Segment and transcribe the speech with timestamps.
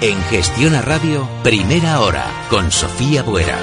[0.00, 3.58] En Gestión a Radio, primera hora, con Sofía Buera.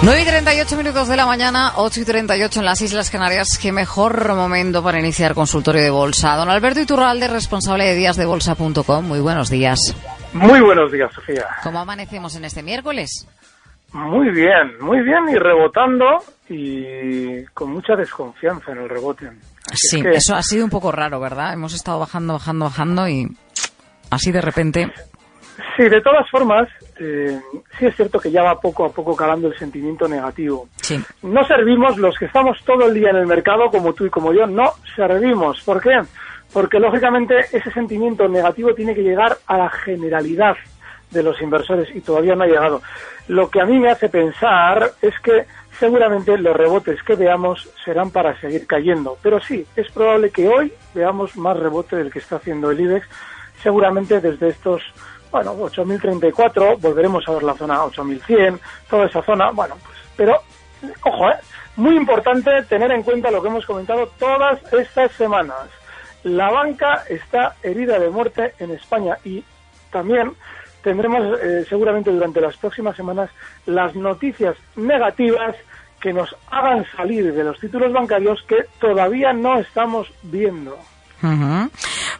[0.00, 3.58] 9 y 38 minutos de la mañana, 8 y 38 en las Islas Canarias.
[3.58, 6.34] Qué mejor momento para iniciar consultorio de bolsa.
[6.36, 9.04] Don Alberto Iturralde, responsable de díasdebolsa.com.
[9.04, 9.94] Muy buenos días.
[10.32, 11.44] Muy buenos días, Sofía.
[11.62, 13.26] ¿Cómo amanecemos en este miércoles?
[13.92, 19.30] Muy bien, muy bien y rebotando y con mucha desconfianza en el rebote.
[19.72, 21.52] Sí, eso ha sido un poco raro, ¿verdad?
[21.52, 23.26] Hemos estado bajando, bajando, bajando y
[24.10, 24.92] así de repente.
[25.76, 27.40] Sí, de todas formas, eh,
[27.78, 30.68] sí es cierto que ya va poco a poco calando el sentimiento negativo.
[30.76, 31.02] Sí.
[31.22, 34.32] No servimos los que estamos todo el día en el mercado, como tú y como
[34.32, 35.62] yo, no servimos.
[35.62, 36.00] ¿Por qué?
[36.52, 40.56] Porque lógicamente ese sentimiento negativo tiene que llegar a la generalidad
[41.10, 42.82] de los inversores y todavía no ha llegado.
[43.28, 45.46] Lo que a mí me hace pensar es que
[45.78, 49.18] seguramente los rebotes que veamos serán para seguir cayendo.
[49.22, 53.06] Pero sí, es probable que hoy veamos más rebote del que está haciendo el IBEX.
[53.62, 54.82] Seguramente desde estos,
[55.30, 60.40] bueno, 8.034, volveremos a ver la zona 8.100, toda esa zona, bueno, pues, pero,
[61.04, 61.36] ojo, ¿eh?
[61.76, 65.68] muy importante tener en cuenta lo que hemos comentado todas estas semanas.
[66.22, 69.44] La banca está herida de muerte en España y
[69.90, 70.32] también
[70.86, 73.28] tendremos eh, seguramente durante las próximas semanas
[73.66, 75.56] las noticias negativas
[76.00, 80.78] que nos hagan salir de los títulos bancarios que todavía no estamos viendo.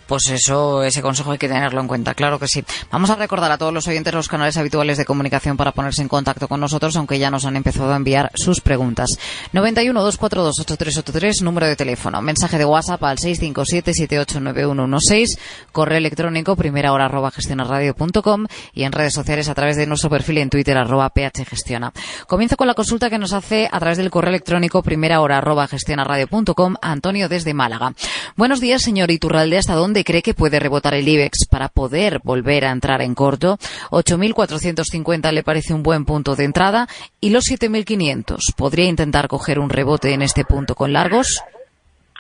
[0.07, 2.65] Pues eso, ese consejo hay que tenerlo en cuenta, claro que sí.
[2.91, 6.09] Vamos a recordar a todos los oyentes los canales habituales de comunicación para ponerse en
[6.09, 9.11] contacto con nosotros, aunque ya nos han empezado a enviar sus preguntas.
[9.53, 12.23] 91 242 8383, número de teléfono.
[12.23, 15.39] Mensaje de WhatsApp al 657 789116,
[15.73, 20.39] correo electrónico primera hora arroba gestionarradio.com y en redes sociales a través de nuestro perfil
[20.39, 21.93] en Twitter arroba phgestiona.
[22.27, 25.67] Comienzo con la consulta que nos hace a través del correo electrónico primera hora arroba
[25.67, 27.93] gestionarradio.com Antonio desde Málaga.
[28.37, 29.59] Buenos días, señor Iturralde.
[29.59, 33.57] ¿Hasta dónde cree que puede rebotar el IBEX para poder volver a entrar en corto?
[33.91, 36.87] 8.450 le parece un buen punto de entrada
[37.21, 38.55] y los 7.500.
[38.57, 41.43] ¿Podría intentar coger un rebote en este punto con largos?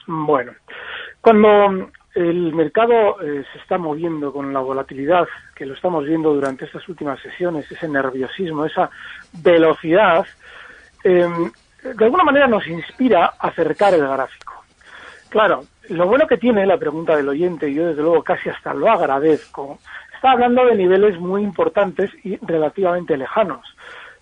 [0.08, 0.52] Bueno,
[1.20, 6.64] cuando el mercado eh, se está moviendo con la volatilidad que lo estamos viendo durante
[6.64, 8.90] estas últimas sesiones, ese nerviosismo, esa
[9.34, 10.26] velocidad,
[11.04, 11.28] eh,
[11.82, 14.64] de alguna manera nos inspira a acercar el gráfico.
[15.28, 18.74] Claro, lo bueno que tiene la pregunta del oyente, y yo desde luego casi hasta
[18.74, 19.78] lo agradezco,
[20.14, 23.64] está hablando de niveles muy importantes y relativamente lejanos.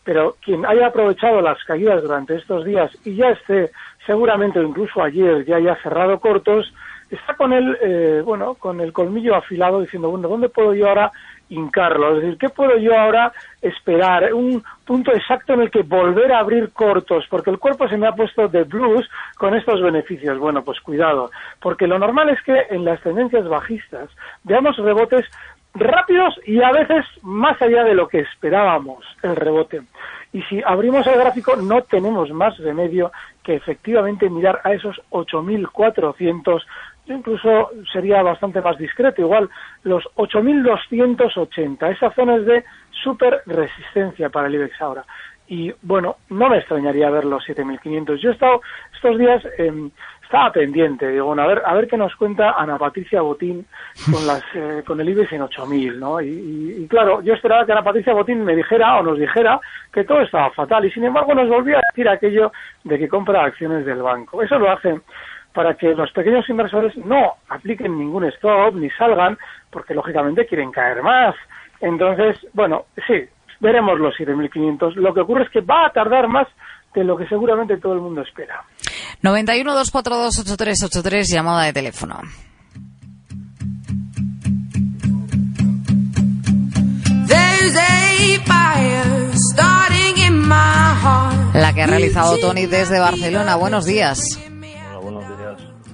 [0.05, 3.71] Pero quien haya aprovechado las caídas durante estos días y ya esté,
[4.07, 6.73] seguramente incluso ayer, ya haya cerrado cortos,
[7.11, 11.11] está con el, eh, bueno, con el colmillo afilado diciendo, bueno, ¿dónde puedo yo ahora
[11.49, 12.17] hincarlo?
[12.17, 14.33] Es decir, ¿qué puedo yo ahora esperar?
[14.33, 18.07] Un punto exacto en el que volver a abrir cortos, porque el cuerpo se me
[18.07, 20.39] ha puesto de blues con estos beneficios.
[20.39, 24.11] Bueno, pues cuidado, porque lo normal es que en las tendencias bajistas
[24.43, 25.27] veamos rebotes
[25.75, 29.83] rápidos y a veces más allá de lo que esperábamos el rebote.
[30.33, 36.63] Y si abrimos el gráfico no tenemos más remedio que efectivamente mirar a esos 8.400
[37.07, 39.49] yo incluso sería bastante más discreto, igual
[39.83, 45.05] los 8.280, esa zona es de super resistencia para el IBEX ahora.
[45.47, 48.17] Y bueno, no me extrañaría ver los 7.500.
[48.17, 48.63] Yo he estado
[48.95, 49.91] estos días, eh,
[50.23, 53.67] estaba pendiente, digo, bueno, a ver, a ver qué nos cuenta Ana Patricia Botín
[54.11, 56.21] con, las, eh, con el IBEX en 8.000, ¿no?
[56.23, 59.61] Y, y, y claro, yo esperaba que Ana Patricia Botín me dijera o nos dijera
[59.93, 62.51] que todo estaba fatal y sin embargo nos volvió a decir aquello
[62.83, 64.43] de que compra acciones del banco.
[64.43, 65.03] Eso lo hacen
[65.55, 69.39] para que los pequeños inversores no apliquen ningún stop ni salgan,
[69.71, 71.37] porque lógicamente quieren caer más.
[71.81, 73.25] Entonces, bueno, sí,
[73.61, 74.97] veremos los 7.500.
[74.97, 76.49] Lo que ocurre es que va a tardar más
[76.95, 78.65] de lo que seguramente todo el mundo espera.
[79.23, 82.19] 91-242-8383, llamada de teléfono.
[91.55, 93.55] La que ha realizado Tony desde Barcelona.
[93.55, 94.41] Buenos días.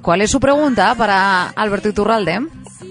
[0.03, 2.41] ¿Cuál es su pregunta para Alberto Iturralde?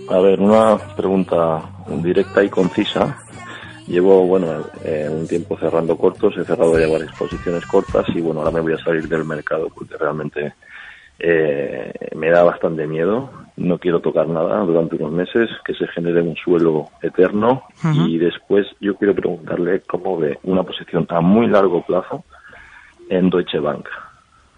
[0.10, 1.62] A ver, una pregunta
[2.04, 3.18] directa y concisa.
[3.88, 4.48] Llevo, bueno,
[4.84, 8.62] eh, un tiempo cerrando cortos, he cerrado ya varias posiciones cortas y, bueno, ahora me
[8.62, 10.54] voy a salir del mercado porque realmente
[11.18, 13.32] eh, me da bastante miedo.
[13.58, 17.64] No quiero tocar nada durante unos meses, que se genere un suelo eterno
[18.06, 22.24] y después yo quiero preguntarle cómo ve una posición a muy largo plazo
[23.10, 23.88] en Deutsche Bank.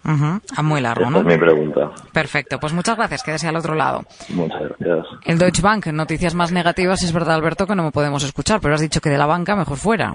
[0.04, 1.18] A muy largo, Esta ¿no?
[1.20, 1.90] es mi pregunta.
[2.12, 3.22] Perfecto, pues muchas gracias.
[3.22, 4.00] Quédese al otro lado.
[4.34, 5.06] Muchas gracias.
[5.24, 8.74] El Deutsche Bank, noticias más negativas, es verdad, Alberto, que no me podemos escuchar, pero
[8.74, 10.14] has dicho que de la banca mejor fuera.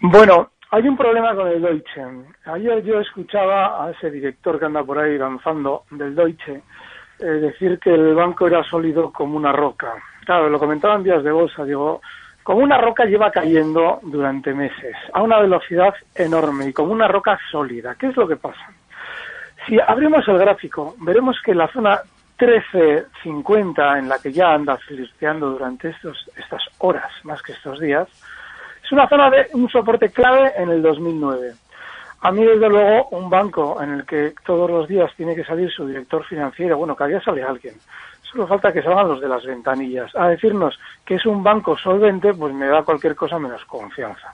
[0.00, 2.02] Bueno, hay un problema con el Deutsche.
[2.44, 6.62] Ayer yo escuchaba a ese director que anda por ahí lanzando del Deutsche
[7.18, 9.92] eh, decir que el banco era sólido como una roca.
[10.24, 12.00] Claro, lo comentaba en días de bolsa, digo,
[12.42, 17.38] como una roca lleva cayendo durante meses, a una velocidad enorme y como una roca
[17.50, 17.94] sólida.
[17.98, 18.70] ¿Qué es lo que pasa?
[19.66, 22.00] Si abrimos el gráfico, veremos que la zona
[22.38, 28.08] 13.50 en la que ya anda flirteando durante estos, estas horas, más que estos días,
[28.84, 31.54] es una zona de un soporte clave en el 2009.
[32.20, 35.70] A mí, desde luego, un banco en el que todos los días tiene que salir
[35.70, 37.74] su director financiero, bueno, cada día sale alguien,
[38.22, 42.32] solo falta que salgan los de las ventanillas, a decirnos que es un banco solvente,
[42.34, 44.32] pues me da cualquier cosa menos confianza.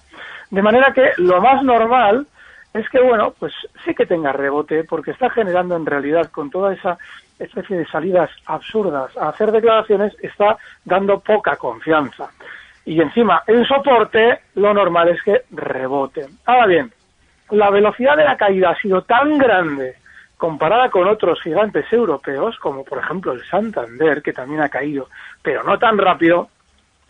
[0.50, 2.26] De manera que lo más normal
[2.74, 3.52] es que, bueno, pues
[3.84, 6.98] sí que tenga rebote, porque está generando en realidad con toda esa
[7.38, 12.30] especie de salidas absurdas a hacer declaraciones, está dando poca confianza.
[12.84, 16.26] Y encima, en soporte, lo normal es que rebote.
[16.46, 16.92] Ahora bien,
[17.50, 19.96] la velocidad de la caída ha sido tan grande
[20.36, 25.08] comparada con otros gigantes europeos, como por ejemplo el Santander, que también ha caído,
[25.40, 26.48] pero no tan rápido,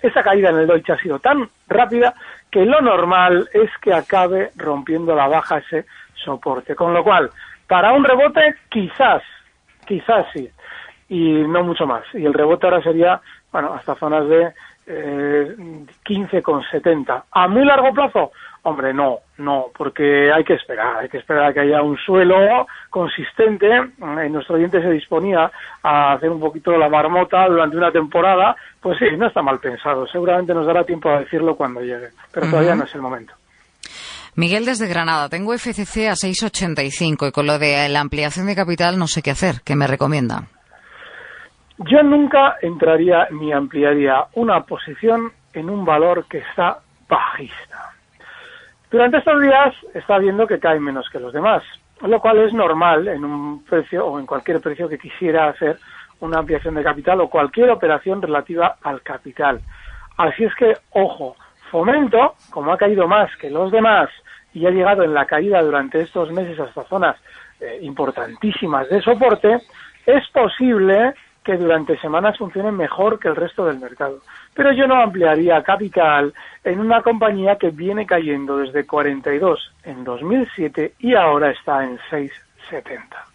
[0.02, 2.14] esa caída en el Deutsche ha sido tan rápida
[2.50, 6.74] que lo normal es que acabe rompiendo la baja ese soporte.
[6.74, 7.30] Con lo cual,
[7.66, 9.22] para un rebote, quizás,
[9.86, 10.50] quizás sí,
[11.08, 12.04] y no mucho más.
[12.14, 13.20] Y el rebote ahora sería,
[13.50, 14.52] bueno, hasta zonas de
[14.86, 15.56] eh,
[16.04, 17.22] 15,70.
[17.30, 18.32] ¿A muy largo plazo?
[18.62, 22.66] Hombre, no, no, porque hay que esperar, hay que esperar a que haya un suelo
[22.88, 23.66] consistente.
[23.68, 25.50] Eh, nuestro oyente se disponía
[25.82, 30.06] a hacer un poquito la marmota durante una temporada, pues sí, no está mal pensado.
[30.06, 33.34] Seguramente nos dará tiempo a decirlo cuando llegue, pero todavía no es el momento.
[34.34, 38.98] Miguel desde Granada, tengo FCC a 6,85 y con lo de la ampliación de capital
[38.98, 39.56] no sé qué hacer.
[39.62, 40.44] ¿Qué me recomienda?
[41.78, 46.78] Yo nunca entraría ni ampliaría una posición en un valor que está
[47.08, 47.91] bajista.
[48.92, 51.62] Durante estos días está viendo que cae menos que los demás,
[52.02, 55.78] lo cual es normal en un precio o en cualquier precio que quisiera hacer
[56.20, 59.62] una ampliación de capital o cualquier operación relativa al capital.
[60.18, 61.36] Así es que, ojo,
[61.70, 64.10] fomento, como ha caído más que los demás
[64.52, 67.16] y ha llegado en la caída durante estos meses hasta zonas
[67.60, 69.58] eh, importantísimas de soporte,
[70.04, 74.18] es posible que durante semanas funcionen mejor que el resto del mercado.
[74.54, 76.32] Pero yo no ampliaría capital
[76.64, 83.32] en una compañía que viene cayendo desde 42 en 2007 y ahora está en 6,70.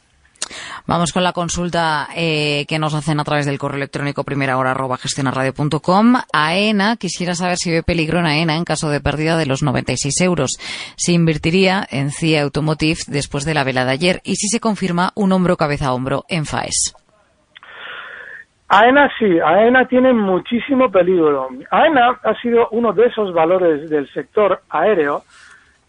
[0.86, 4.71] Vamos con la consulta eh, que nos hacen a través del correo electrónico primera hora
[4.71, 6.15] arroba gestionarradio.com.
[6.31, 10.22] AENA, quisiera saber si ve peligro en AENA en caso de pérdida de los 96
[10.22, 10.58] euros.
[10.96, 15.12] Se invertiría en CIA Automotive después de la vela de ayer y si se confirma
[15.15, 16.93] un hombro cabeza a hombro en FAES.
[18.69, 21.50] AENA sí, AENA tiene muchísimo peligro.
[21.71, 25.24] AENA ha sido uno de esos valores del sector aéreo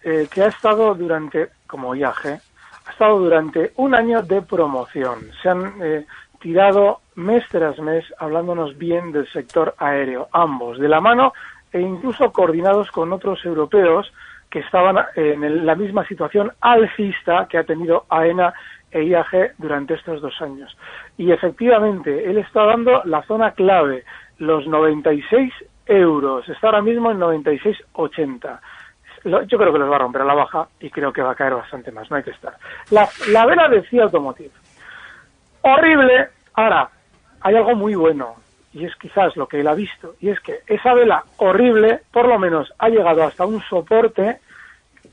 [0.04, 2.40] eh, que ha estado durante, como IAG,
[2.86, 5.18] ha estado durante un año de promoción.
[5.42, 6.06] Se han eh,
[6.40, 11.32] tirado mes tras mes hablándonos bien del sector aéreo, ambos, de la mano
[11.72, 14.10] e incluso coordinados con otros europeos
[14.50, 18.54] que estaban eh, en la misma situación alcista que ha tenido AENA
[18.90, 20.76] e IAG durante estos dos años.
[21.16, 24.04] Y efectivamente, él está dando la zona clave,
[24.38, 25.52] los 96
[25.86, 26.48] euros.
[26.48, 28.60] Está ahora mismo en 96,80.
[29.24, 31.32] Lo- Yo creo que los va a romper a la baja y creo que va
[31.32, 32.54] a caer bastante más, no hay que estar.
[32.90, 34.50] La, la vela de CIA Automotive.
[35.62, 36.28] Horrible.
[36.54, 36.88] Ahora,
[37.40, 38.36] hay algo muy bueno,
[38.72, 42.26] y es quizás lo que él ha visto, y es que esa vela horrible, por
[42.28, 44.38] lo menos, ha llegado hasta un soporte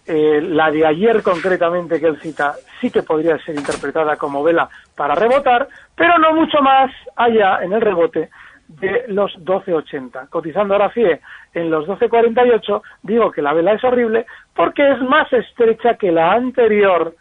[0.07, 4.69] eh, la de ayer concretamente que él cita sí que podría ser interpretada como vela
[4.95, 8.29] para rebotar, pero no mucho más allá en el rebote
[8.67, 10.29] de los 12.80.
[10.29, 11.21] Cotizando ahora FIE
[11.53, 16.33] en los 12.48, digo que la vela es horrible porque es más estrecha que la
[16.33, 17.15] anterior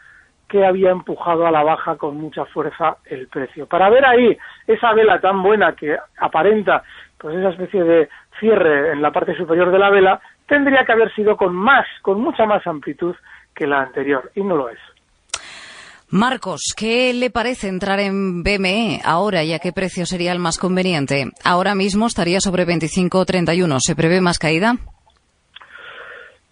[0.48, 3.66] que había empujado a la baja con mucha fuerza el precio.
[3.66, 4.36] Para ver ahí
[4.66, 6.82] esa vela tan buena que aparenta
[7.18, 11.12] pues esa especie de cierre en la parte superior de la vela, tendría que haber
[11.14, 13.14] sido con más, con mucha más amplitud
[13.54, 14.78] que la anterior, y no lo es.
[16.10, 20.58] Marcos, ¿qué le parece entrar en BME ahora y a qué precio sería el más
[20.58, 21.24] conveniente?
[21.44, 23.78] Ahora mismo estaría sobre 25.31.
[23.80, 24.74] ¿Se prevé más caída?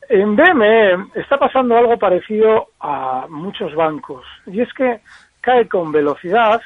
[0.08, 5.00] En BME está pasando algo parecido a muchos bancos y es que
[5.40, 6.60] cae con velocidad.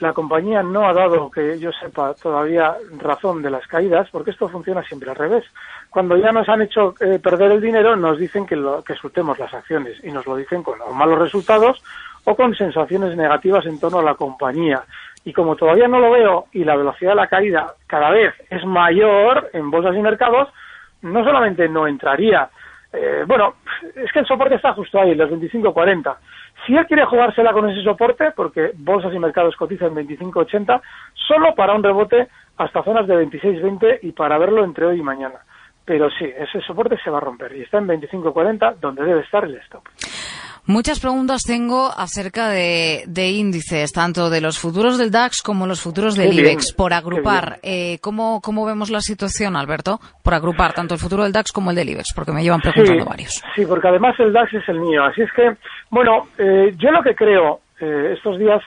[0.00, 4.48] La compañía no ha dado, que yo sepa, todavía razón de las caídas, porque esto
[4.48, 5.44] funciona siempre al revés.
[5.90, 9.38] Cuando ya nos han hecho eh, perder el dinero, nos dicen que, lo, que soltemos
[9.38, 11.82] las acciones y nos lo dicen con malos resultados
[12.24, 14.84] o con sensaciones negativas en torno a la compañía.
[15.24, 18.64] Y como todavía no lo veo y la velocidad de la caída cada vez es
[18.64, 20.48] mayor en bolsas y mercados,
[21.02, 22.50] no solamente no entraría,
[22.92, 23.54] eh, bueno,
[23.94, 26.16] es que el soporte está justo ahí, los 25.40.
[26.66, 30.80] Si él quiere jugársela con ese soporte, porque bolsas y mercados cotizan 25.80,
[31.14, 35.40] solo para un rebote hasta zonas de 26.20 y para verlo entre hoy y mañana.
[35.84, 39.44] Pero sí, ese soporte se va a romper y está en 25.40 donde debe estar
[39.44, 39.84] el stop.
[40.68, 46.14] Muchas preguntas tengo acerca de, índices, tanto de los futuros del DAX como los futuros
[46.14, 46.74] del IBEX.
[46.74, 49.98] Por agrupar, eh, ¿cómo, vemos la situación, Alberto?
[50.22, 53.06] Por agrupar tanto el futuro del DAX como el del IBEX, porque me llevan preguntando
[53.06, 53.42] varios.
[53.56, 55.04] Sí, porque además el DAX es el mío.
[55.04, 55.56] Así es que,
[55.88, 58.60] bueno, eh, yo lo que creo eh, estos días,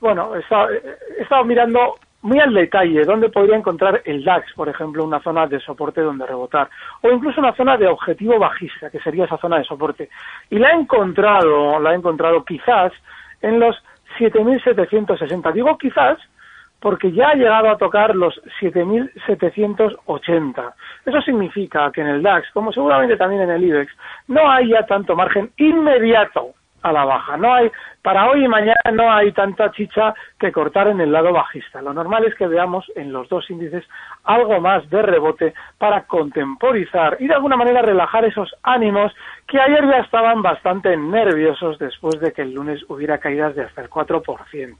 [0.00, 1.94] bueno, he estado mirando
[2.26, 6.26] muy al detalle dónde podría encontrar el DAX, por ejemplo, una zona de soporte donde
[6.26, 6.68] rebotar,
[7.02, 10.08] o incluso una zona de objetivo bajista, que sería esa zona de soporte.
[10.50, 12.92] Y la he encontrado, la he encontrado quizás
[13.42, 13.76] en los
[14.18, 15.52] 7.760.
[15.52, 16.18] Digo quizás
[16.80, 20.74] porque ya ha llegado a tocar los 7.780.
[21.06, 23.92] Eso significa que en el DAX, como seguramente también en el IBEX,
[24.26, 26.55] no hay ya tanto margen inmediato
[26.86, 27.36] a la baja.
[27.36, 27.70] No hay,
[28.02, 31.82] para hoy y mañana no hay tanta chicha que cortar en el lado bajista.
[31.82, 33.84] Lo normal es que veamos en los dos índices
[34.24, 39.12] algo más de rebote para contemporizar y de alguna manera relajar esos ánimos
[39.48, 43.82] que ayer ya estaban bastante nerviosos después de que el lunes hubiera caídas de hasta
[43.82, 44.76] el 4%.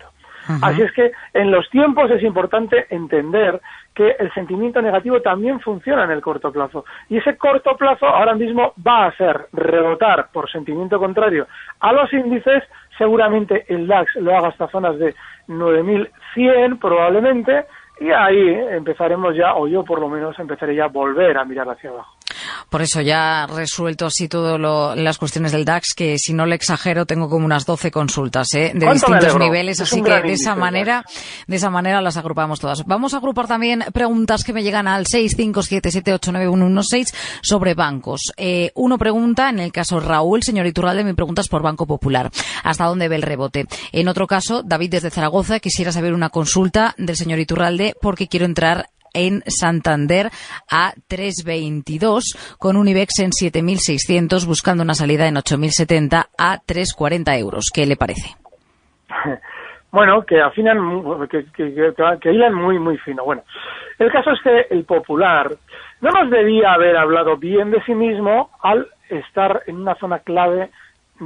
[0.62, 3.60] Así es que en los tiempos es importante entender
[3.94, 6.84] que el sentimiento negativo también funciona en el corto plazo.
[7.08, 11.46] Y ese corto plazo ahora mismo va a ser rebotar por sentimiento contrario
[11.80, 12.62] a los índices.
[12.98, 15.14] Seguramente el DAX lo haga hasta zonas de
[15.48, 17.64] 9.100 probablemente.
[17.98, 21.68] Y ahí empezaremos ya, o yo por lo menos empezaré ya a volver a mirar
[21.70, 22.14] hacia abajo.
[22.70, 24.60] Por eso ya resuelto así todas
[24.98, 28.72] las cuestiones del DAX, que si no le exagero tengo como unas 12 consultas ¿eh?
[28.74, 31.04] de distintos niveles, así que de esa manera,
[31.46, 32.84] de esa manera las agrupamos todas.
[32.84, 38.32] Vamos a agrupar también preguntas que me llegan al 657789116 sobre bancos.
[38.36, 42.30] Eh, uno pregunta, en el caso Raúl, señor Iturralde, mi pregunta es por Banco Popular.
[42.64, 43.66] ¿Hasta dónde ve el rebote?
[43.92, 48.46] En otro caso, David desde Zaragoza, quisiera saber una consulta del señor Iturralde porque quiero
[48.46, 50.30] entrar en Santander
[50.70, 57.70] a 3,22 con un IBEX en 7.600 buscando una salida en 8.070 a 3,40 euros.
[57.72, 58.36] ¿Qué le parece?
[59.92, 60.76] Bueno, que afinan,
[61.30, 63.24] que, que, que, hilan muy, muy fino.
[63.24, 63.44] Bueno,
[63.98, 65.50] el caso es que el popular
[66.02, 70.70] no nos debía haber hablado bien de sí mismo al estar en una zona clave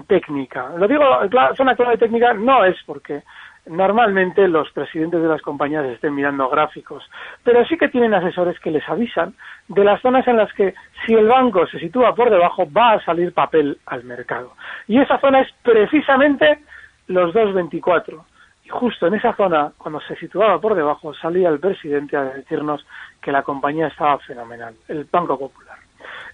[0.07, 0.69] técnica.
[0.77, 3.23] Lo digo, la zona clave técnica no es porque
[3.67, 7.09] normalmente los presidentes de las compañías estén mirando gráficos,
[7.45, 9.35] pero sí que tienen asesores que les avisan
[9.69, 10.75] de las zonas en las que
[11.07, 14.55] si el banco se sitúa por debajo va a salir papel al mercado.
[14.89, 16.59] Y esa zona es precisamente
[17.07, 18.23] los 2.24.
[18.65, 22.87] Y justo en esa zona, cuando se situaba por debajo, salía el presidente a decirnos
[23.21, 25.79] que la compañía estaba fenomenal, el Banco Popular.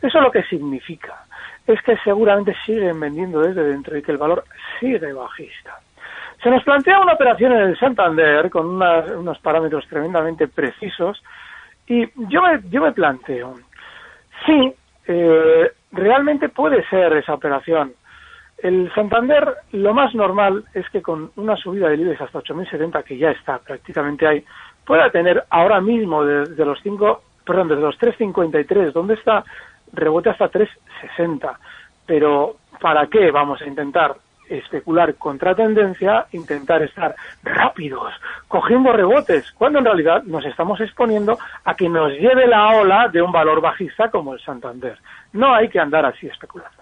[0.03, 1.25] Eso lo que significa
[1.67, 4.45] es que seguramente siguen vendiendo desde dentro y que el valor
[4.79, 5.81] sigue bajista.
[6.43, 11.23] Se nos plantea una operación en el Santander con unos parámetros tremendamente precisos
[11.87, 13.55] y yo me, yo me planteo,
[14.45, 14.75] sí,
[15.07, 17.93] eh, realmente puede ser esa operación.
[18.59, 23.19] El Santander, lo más normal es que con una subida del IBEX hasta 8.070, que
[23.19, 24.45] ya está prácticamente ahí,
[24.85, 29.45] pueda tener ahora mismo desde los 5, perdón, desde los 3.53, donde está,
[29.93, 31.57] rebote hasta 3.60.
[32.07, 34.17] Pero, ¿para qué vamos a intentar
[34.49, 38.13] especular contra tendencia, intentar estar rápidos,
[38.49, 43.23] cogiendo rebotes, cuando en realidad nos estamos exponiendo a que nos lleve la ola de
[43.23, 44.99] un valor bajista como el Santander.
[45.33, 46.77] No hay que andar así especulando.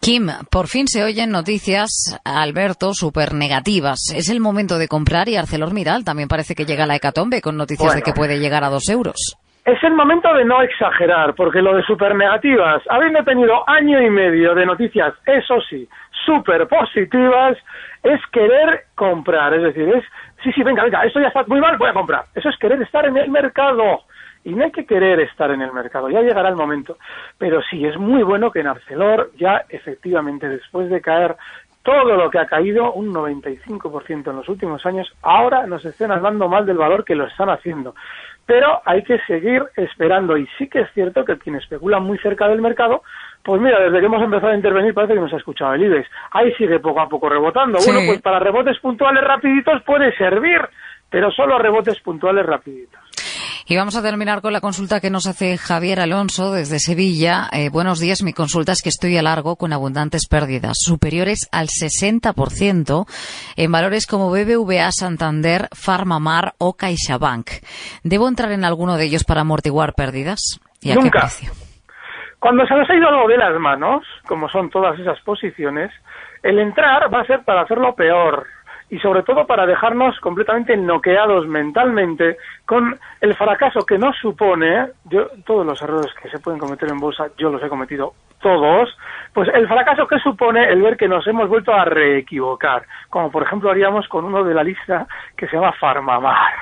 [0.00, 4.12] Kim, por fin se oyen noticias, Alberto, súper negativas.
[4.14, 7.56] Es el momento de comprar y ArcelorMittal también parece que llega a la hecatombe con
[7.56, 9.36] noticias de que puede llegar a dos euros.
[9.66, 14.08] Es el momento de no exagerar, porque lo de super negativas, habiendo tenido año y
[14.08, 15.88] medio de noticias, eso sí,
[16.24, 17.58] súper positivas,
[18.04, 19.52] es querer comprar.
[19.54, 20.04] Es decir, es,
[20.44, 22.26] sí, sí, venga, venga, esto ya está muy mal, voy a comprar.
[22.36, 24.04] Eso es querer estar en el mercado.
[24.44, 26.98] y no hay que querer estar en el mercado, ya llegará el momento.
[27.36, 31.34] Pero sí, es muy bueno que en Arcelor ya efectivamente después de caer
[31.86, 36.48] todo lo que ha caído, un 95% en los últimos años, ahora nos estén hablando
[36.48, 37.94] mal del valor que lo están haciendo.
[38.44, 42.48] Pero hay que seguir esperando y sí que es cierto que quien especula muy cerca
[42.48, 43.02] del mercado,
[43.44, 46.08] pues mira, desde que hemos empezado a intervenir parece que nos ha escuchado el IBEX.
[46.32, 47.78] Ahí sigue poco a poco rebotando.
[47.84, 50.60] Bueno, pues para rebotes puntuales rapiditos puede servir,
[51.08, 53.05] pero solo rebotes puntuales rapiditos.
[53.68, 57.48] Y vamos a terminar con la consulta que nos hace Javier Alonso desde Sevilla.
[57.52, 61.66] Eh, buenos días, mi consulta es que estoy a largo con abundantes pérdidas, superiores al
[61.66, 63.06] 60%
[63.56, 67.48] en valores como BBVA, Santander, Farmamar o CaixaBank.
[68.04, 70.60] ¿Debo entrar en alguno de ellos para amortiguar pérdidas?
[70.80, 71.10] ¿Y a Nunca.
[71.10, 71.52] qué precio?
[72.38, 75.90] Cuando se nos ha ido algo de las manos, como son todas esas posiciones,
[76.44, 78.46] el entrar va a ser para hacerlo peor
[78.88, 85.26] y sobre todo para dejarnos completamente noqueados mentalmente con el fracaso que nos supone, yo,
[85.44, 88.96] todos los errores que se pueden cometer en bolsa, yo los he cometido todos,
[89.32, 93.42] pues el fracaso que supone el ver que nos hemos vuelto a reequivocar, como por
[93.42, 96.52] ejemplo haríamos con uno de la lista que se llama Farmamar.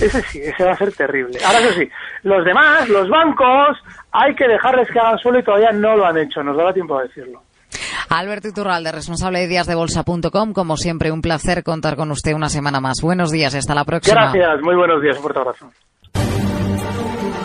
[0.00, 1.38] Ese sí, ese va a ser terrible.
[1.44, 1.88] Ahora eso sí,
[2.22, 6.18] los demás, los bancos, hay que dejarles que hagan suelo y todavía no lo han
[6.18, 7.42] hecho, nos dará tiempo a decirlo.
[8.12, 10.52] Alberto Iturralde, responsable de díasdebolsa.com.
[10.52, 13.00] Como siempre, un placer contar con usted una semana más.
[13.02, 14.32] Buenos días, hasta la próxima.
[14.32, 15.70] Gracias, muy buenos días, un fuerte abrazo.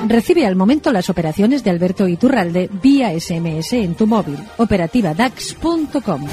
[0.08, 4.38] Recibe al momento las operaciones de Alberto Iturralde vía SMS en tu móvil.
[4.58, 6.28] Operativa DAX.com.